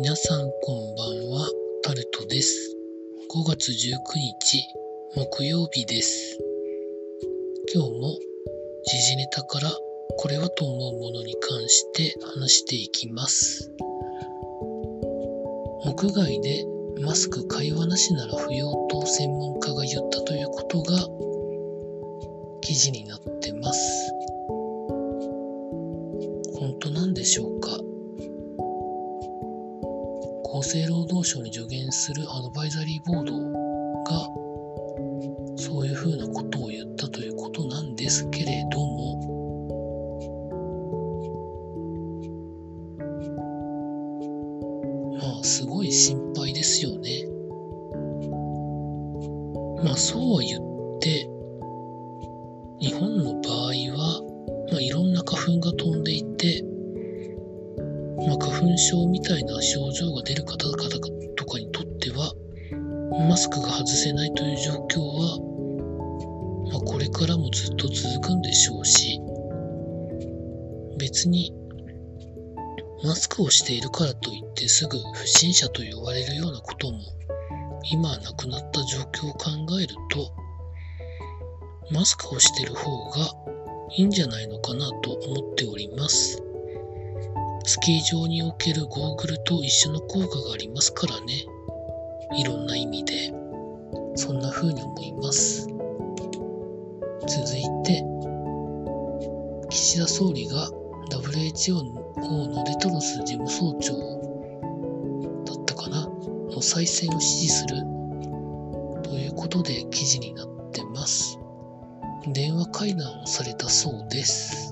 [0.00, 1.50] 皆さんこんばんは、
[1.82, 2.76] タルトです。
[3.34, 4.64] 5月19日、
[5.16, 6.38] 木曜日です。
[7.74, 8.16] 今日も
[8.86, 9.68] 時事ネタから
[10.16, 13.72] これはと思うものに関して話していきます。
[15.84, 16.64] 屋外で
[17.00, 20.96] マスク会話なしなら不要と専門家が言ったということが
[22.60, 24.12] 記事になってます。
[26.56, 27.97] 本当なんでしょうか？
[30.58, 33.32] 厚生労働省に助言するアドバイザリーボード
[34.02, 34.28] が
[35.56, 39.20] そういうふうなことを言ったということなんですけれども
[45.16, 47.24] まあすごい心配ですよね。
[49.84, 51.30] まあそうは言って
[52.80, 53.37] 日本の
[58.78, 60.88] 症みたいな症状が出る方々
[61.36, 62.32] とかにとっては、
[63.28, 69.20] マスクが外せないという状況は、まあ、これからもずっと続くんでしょうし、
[70.98, 71.52] 別に、
[73.04, 76.98] マスクをしているからといってすぐ不審者と言われるようなことも、
[77.90, 80.32] 今はなくなった状況を考えると、
[81.90, 83.18] マスクをしてる方が
[83.96, 86.47] いいんじゃないのかなと思っております。
[87.68, 91.44] スキー場におけるゴーグルと一緒の効果がありますからね。
[92.38, 93.30] いろんな意味で。
[94.14, 95.66] そんな風に思います。
[97.26, 98.02] 続いて、
[99.68, 100.70] 岸田総理が
[101.10, 103.92] WHO のテドロス事務総長
[105.44, 106.08] だったかな
[106.48, 107.76] の再選を支持する
[109.02, 111.38] ということで記事になってます。
[112.32, 114.67] 電話会談をされたそうです。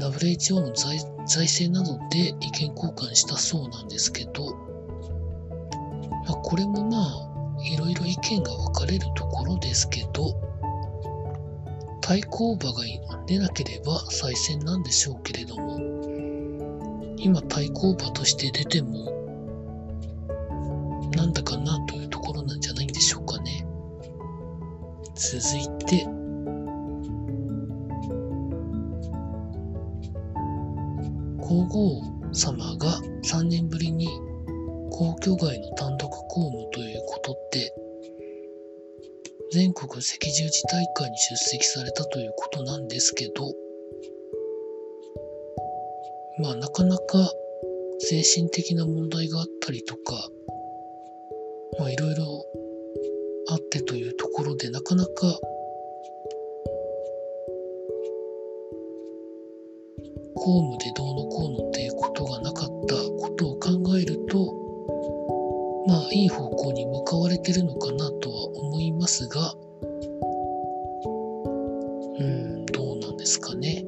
[0.00, 4.54] WHO の財政などで意見交換したそうなんですけど、
[6.26, 7.30] まあ、これもまあ
[7.62, 10.34] いろいろ意見が分かれるところですけど
[12.00, 12.82] 対抗馬が
[13.26, 15.78] 出なければ再選なんでしょうけれども
[17.18, 19.10] 今対抗馬として出ても
[21.14, 23.66] なんだかなというところなんじゃないんでしょうかね。
[25.14, 26.06] 続いて
[31.50, 32.00] 皇后
[32.32, 34.06] 様が3年ぶりに
[34.92, 37.74] 皇居外の単独公務ということで
[39.50, 43.52] 全国赤十字大会に出席されたということなんですけど
[46.40, 47.02] まあなかなか
[47.98, 50.30] 精神的な問題があったりとか
[51.80, 52.44] まあいろいろ
[53.50, 55.10] あってというところでなかなか
[60.36, 61.09] 公務でどう
[72.20, 73.84] うん、どうなんですかね。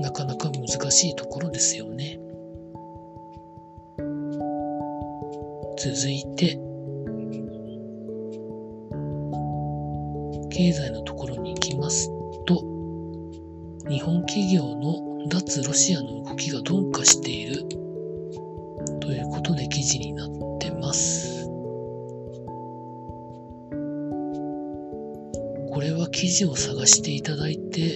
[0.00, 2.18] なかなか難しいところですよね。
[5.78, 6.58] 続いて、
[10.50, 12.08] 経済のところに行きます
[12.46, 12.60] と、
[13.88, 17.64] 日本企業の脱ロシアの動きが鈍化している
[19.00, 20.28] ということで記事になっ
[20.58, 21.29] てます。
[26.20, 27.94] 記事を探していただいて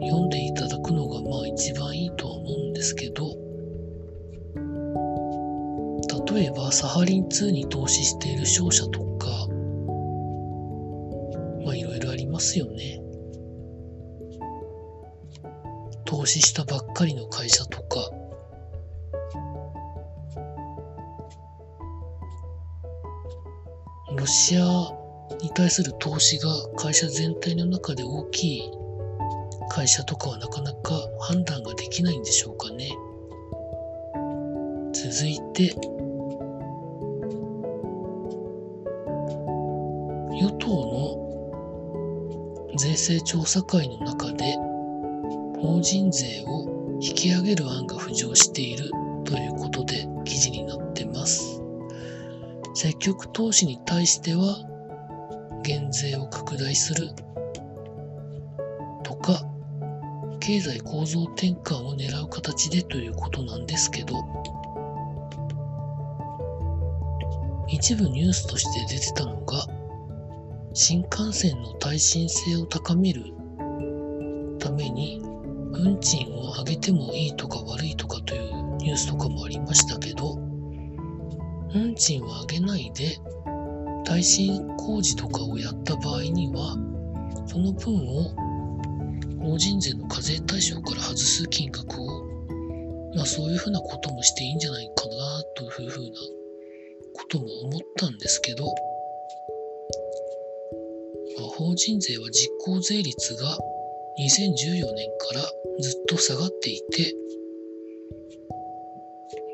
[0.00, 3.34] 読んでいただくのがまあ一番いいとは思うんですけど
[6.32, 9.26] 例えばサハリン2に投資している商社とか
[11.64, 13.00] まあいろいろありますよね。
[16.04, 17.98] 投資したばっかりの会社とか、
[24.16, 24.97] ロシア
[25.40, 28.72] に対する投資が会社全体の中で大きい
[29.68, 32.88] 会社とかはなかなか判断ができないんでしょうかね。
[34.92, 35.74] 続いて、
[40.32, 41.28] 与党の
[42.76, 44.56] 税制調査会の中で
[45.60, 48.90] 法人税を引き上げる案が浮上している
[49.24, 51.62] ということで記事になってます。
[52.74, 54.64] 積極投資に対しては
[55.68, 57.10] 減税を拡大する。
[59.04, 59.44] とか
[60.40, 64.14] 経済構造転換を狙う形でということなんですけど
[67.68, 69.66] 一部ニュースとして出てたのが
[70.72, 73.34] 新幹線の耐震性を高める
[74.58, 80.38] ために運賃を上げてもいいとか悪いとかというニュースとかもありましたけど、
[81.74, 83.18] 運賃は上げないで
[84.08, 86.78] 耐震工事とかをやった場合には、
[87.46, 88.32] その分を
[89.38, 92.24] 法人税の課税対象から外す金額を、
[93.14, 96.10] まあそういうふうなこともしていいんじゃないかなというふうな
[97.12, 98.64] ことも思ったんですけど、
[101.38, 103.58] まあ、法人税は実効税率が
[104.18, 105.42] 2014年から
[105.80, 107.14] ずっと下がっていて、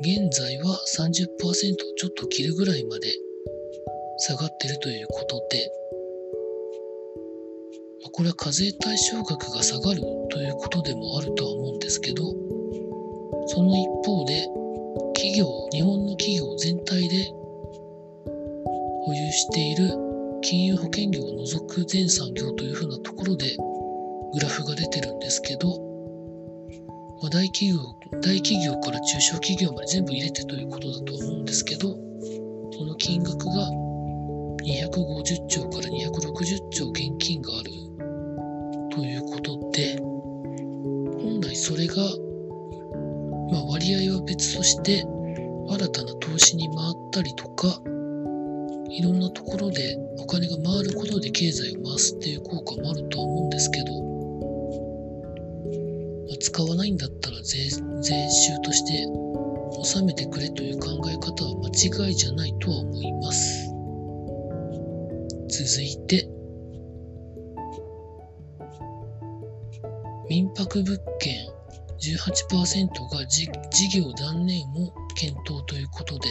[0.00, 3.14] 現在は30%をちょっと切るぐらいまで
[4.22, 5.72] 下がってるということで、
[8.12, 12.24] これは課税対象額が下がるということでもあるとは思うんですけど、
[13.46, 14.46] その一方で、
[15.14, 17.32] 企業、日本の企業全体で
[19.04, 19.88] 保有している
[20.42, 23.56] 金融保険業を除く全産業というふうなところで
[24.34, 25.68] グラフが出てるんですけど、
[27.22, 27.78] まあ、大企業、
[28.20, 31.96] 大企業から中小企業まで全部入れてということだと思うんですけど、
[32.72, 33.89] その金額が
[34.62, 37.70] 250兆から260兆現金がある
[38.90, 39.96] ということで、
[41.22, 41.96] 本来それが、
[43.52, 45.04] まあ、割合は別として、
[45.68, 47.80] 新たな投資に回ったりとか、
[48.90, 53.92] いろんなところでお金が回ることで経済を回すっていう効果もあるとは思うんですけど、
[56.28, 59.06] まあ、使わないんだったら税税収として
[59.78, 63.69] 納めてくれという考え方は間違いじゃないとは思います。
[65.62, 66.26] 続いて、
[70.30, 71.50] 民泊物件
[72.00, 73.46] 18%が事
[73.94, 76.28] 業断念を検討ということで、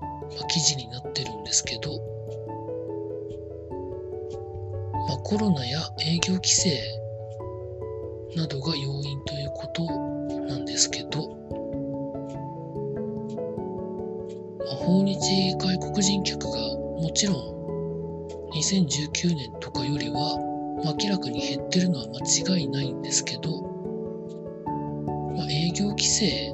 [0.00, 1.92] まあ、記事になってるんですけど、
[5.06, 6.82] まあ、コロナや営業規制
[8.34, 8.97] などが要
[21.88, 23.62] るのは間違いないんですけど、
[25.36, 26.52] まあ、営業規制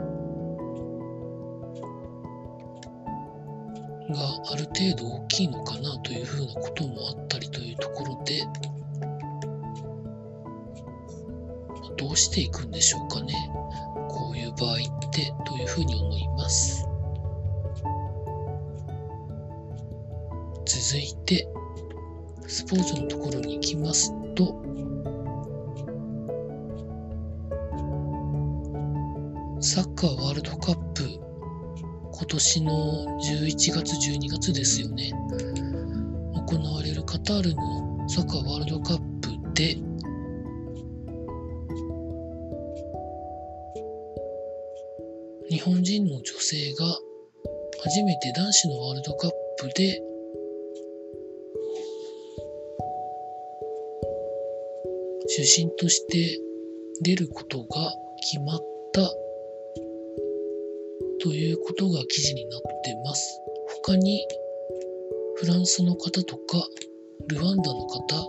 [4.11, 4.21] が
[4.53, 8.47] ある程度大きいのかなというふうなこともあったりというところで、
[11.97, 13.35] どうしていくんでしょうかね。
[14.09, 16.87] こういう場合ってというふうに思います。
[20.67, 21.49] 続いて、
[22.47, 24.63] スポーツのところに行きますと、
[29.67, 32.73] サッカーワールドカップ今年の
[33.19, 35.11] 11月、12月ですよね。
[36.35, 39.77] 行われるカタールのサッカーワールドカップで、
[45.49, 46.85] 日本人の女性が
[47.83, 49.31] 初めて男子のワールドカッ
[49.61, 50.03] プで
[55.29, 56.39] 主審として
[57.01, 57.91] 出ることが
[58.31, 58.61] 決まっ
[58.93, 59.24] た
[61.25, 63.41] ということが記事になってます。
[63.83, 64.21] 他に
[65.37, 66.69] フランスの方とか
[67.29, 68.25] ルワンダの方が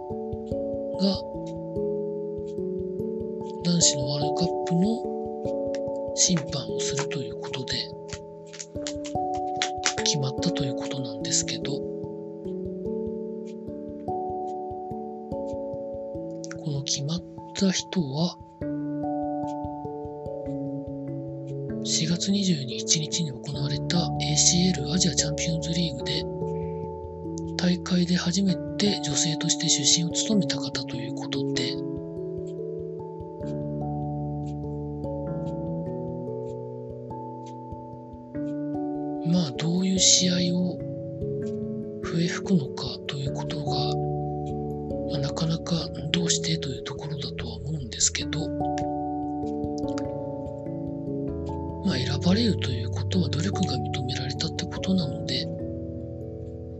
[3.65, 7.73] 男子のワールドカップの審判をするということで
[10.05, 11.73] 決まったということなんですけど
[16.63, 17.19] この決まっ
[17.57, 18.37] た人は
[24.35, 26.25] ACL アジアチャンピオンズリーグで
[27.55, 31.73] 大会で初めて女性として出身を務めた方ということで
[39.31, 40.77] まあどういう試合を
[42.03, 43.71] 笛吹くのかということが、
[45.11, 45.75] まあ、なかなか
[46.11, 48.49] どうしてというところだとは思うんですけど
[51.85, 54.24] まあ、選ばれるということは努力が認められたってことなので、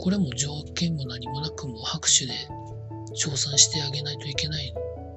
[0.05, 2.33] これも条件も何もなくも拍手で
[3.15, 4.71] 称賛してあげないといけない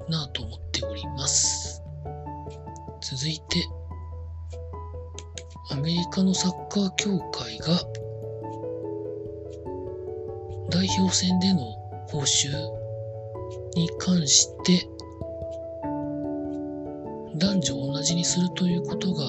[0.09, 1.83] なと思っております。
[2.99, 3.63] 続いて、
[5.69, 7.67] アメリカのサッカー協会が
[10.71, 11.59] 代表戦での
[12.07, 12.49] 報酬
[13.75, 14.89] に関して
[17.35, 19.23] 男女同じにするということが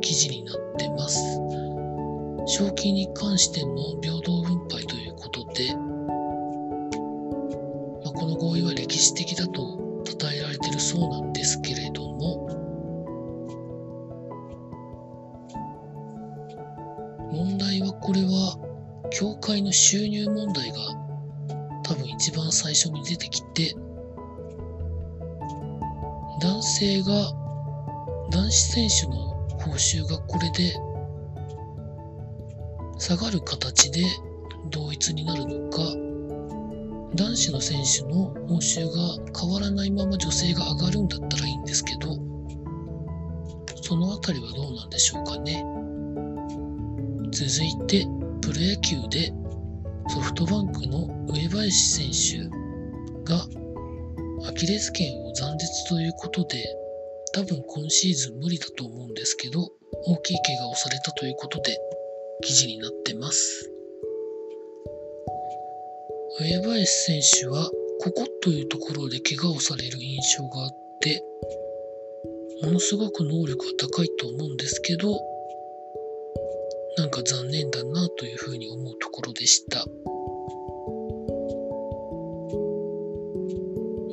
[0.00, 1.67] 記事になってます。
[2.48, 5.82] 賞金に関しても平等分配ということで、ま
[8.10, 12.48] あ、この合意は歴史的だと称えられているそうなんですけれども
[17.30, 18.56] 問題はこれは
[19.10, 20.76] 教会の収入問題が
[21.84, 23.74] 多分一番最初に出てきて
[26.40, 27.12] 男性が
[28.30, 29.16] 男子選手の
[29.58, 30.87] 報酬がこれで
[32.98, 34.04] 下がる形で
[34.70, 35.78] 同一になるのか、
[37.14, 42.16] 男子の選手の報酬が変わらないまま女性が上がるんだったらいいんですけど、
[43.82, 45.64] そのあたりはどうなんでしょうかね。
[47.30, 48.06] 続いて、
[48.42, 49.32] プロ野球で
[50.08, 53.46] ソフトバンクの上林選手が
[54.46, 56.64] アキレス腱を残絶ということで、
[57.32, 59.70] 多分今シーズン無理だと思うんですけど、
[60.04, 61.78] 大きい怪我をされたということで、
[62.42, 63.70] 記事になってます。
[66.40, 67.68] 上林選手は、
[68.00, 71.24] ここというところで怪我をされる印象があって、
[72.62, 75.20] ものすごく能力が高いと思うんですけど、
[76.96, 79.84] なんか残念だなというふうに思うところでした。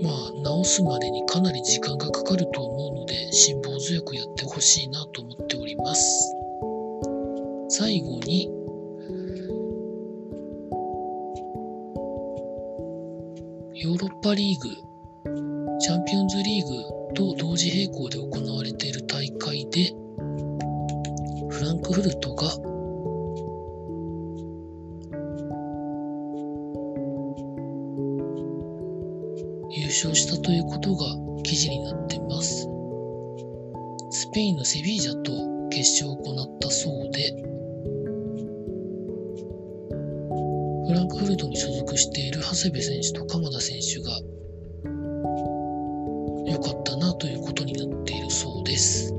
[0.01, 6.34] まあ、治すまでにかなり時間がかかると思うので、辛抱強くやってほしいなと思っております。
[7.77, 8.45] 最後に、
[13.73, 14.69] ヨーロッパリーグ、
[15.81, 19.93] チャンピオンズリーグと同時並行で行われている大会で、
[21.49, 22.47] フランクフルトが
[29.69, 31.07] 優勝したということが
[31.43, 32.69] 記事になっています。
[34.11, 35.33] スペインのセビージャと
[35.71, 37.54] 決勝を行ったそうで、
[40.87, 44.19] フランクフルトに所属している長谷部選手と鎌田選手が
[46.45, 49.11] 良かったなということになっているそうです。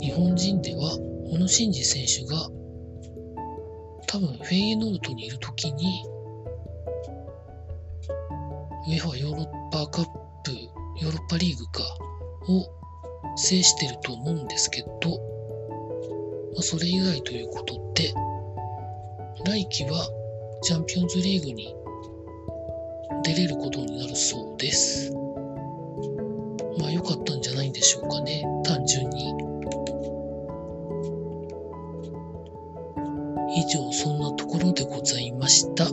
[0.00, 0.98] 日本人では
[1.30, 2.48] 小野伸二選手が
[4.06, 6.04] 多分フェイエノートにいる時に
[8.88, 10.04] ウェファヨーロッパカッ
[10.44, 10.50] プ
[11.00, 11.82] ヨーロッパリーグか
[12.48, 14.88] を制してると思うんですけど、
[16.54, 18.12] まあ、それ以外ということで
[19.44, 20.08] 来季は
[20.62, 21.74] チャンピオンズリーグに
[23.24, 25.12] 出れることになるそうです。
[26.78, 29.34] まあ良かったんじゃないんでしょうかね、単純に。
[33.54, 35.86] 以上、そんなところでございました。